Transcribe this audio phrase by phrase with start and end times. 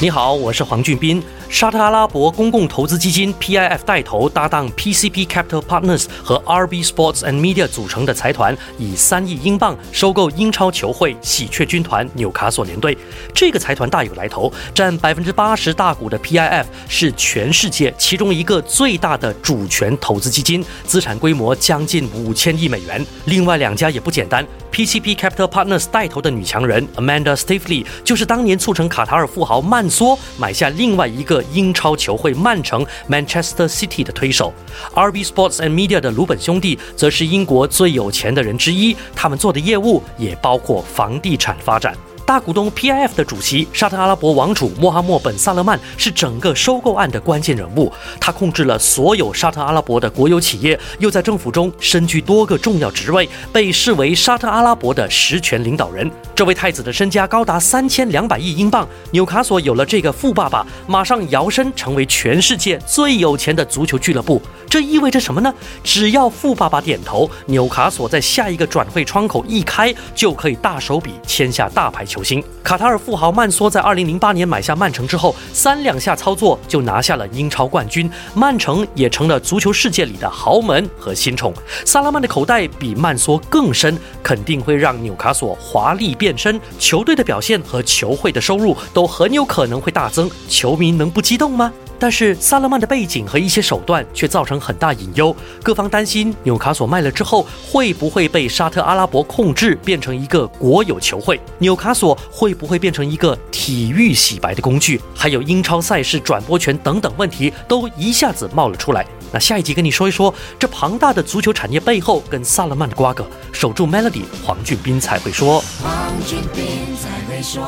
[0.00, 1.20] 你好，我是黄俊斌。
[1.48, 12.96] 沙特阿拉伯公共投资基金 PIF 带头搭档 PCP Capital Partners 和 RB Sports and Media 组成的财团，以三亿英镑收购英超球会喜鹊军团纽卡索联队。
[13.34, 23.04] 这个财团大有来头，占百分之八十大股的 PIF 是全世界其中一个最大的主权投资基金，资产规模将近五千亿美元。
[23.24, 24.46] 另外两家也不简单。
[24.78, 34.54] TCP Capital Partners 带头的女强人 Amanda Stifley 就是当年促成卡塔尔富豪曼索买下另外一个英超球会曼城 Manchester City 的推手。
[34.94, 41.96] RB Sports and Media 的鲁本兄弟则是英国最有钱的人之一，他们做的业务也包括房地产发展。
[42.28, 56.10] 大股东 PIF 的主席沙特阿拉伯王储穆罕默本·萨勒曼是整个收购案的关键人物，他控制了所有沙特阿拉伯的国有企业，又在政府中身居多个重要职位，被视为沙特阿拉伯的实权领导人。
[56.34, 64.38] 这位太子的身家高达三千两百亿英镑，纽卡索有了这个富爸爸，马上摇身成为全世界最有钱的足球俱乐部。
[64.68, 65.52] 这意味着什么呢？
[65.82, 72.42] 只要富爸爸点头，纽卡索在下一个转会窗口一开，就可以大手笔签下大牌球球星。
[72.64, 81.54] 卡塔尔富豪曼梭在2008年买下曼城之后，三两下操作就拿下了英超冠军，曼城也成了足球世界里的豪门和新宠。
[81.84, 90.28] 萨拉曼的口袋比曼梭更深，肯定会让纽卡索华丽变身，球队的表现和球会的收入都很有可能会大增。
[90.48, 91.72] 球迷能不激动吗？
[91.98, 101.40] 但是萨勒曼的背景和一些手段却造成很大隐忧，各方担心纽卡索卖了之后会不会被沙特阿拉伯控制，变成一个国有球会？
[101.58, 105.00] 纽卡索会不会变成一个体育洗白的工具？
[105.14, 109.06] 还有英超赛事转播权等等问题都一下子冒了出来。
[109.30, 113.26] 那下一集跟你说一说这庞大的足球产业背后跟萨勒曼的瓜葛。
[113.52, 115.62] 守住 Melody，黄俊斌才会说。
[115.82, 115.92] 黄
[116.24, 116.64] 俊斌
[116.96, 117.62] 才会说。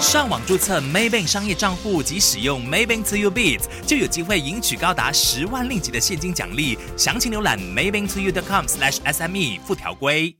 [0.00, 6.78] 上网注册 Maybank 商业账户及使用 Maybank To You Bits，就有机会赢取高达十万令吉的现金奖励。
[6.96, 10.34] 详情浏览 Maybank To You.com/SME 附条规。